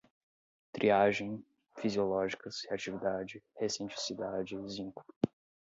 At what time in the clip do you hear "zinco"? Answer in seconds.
4.67-5.05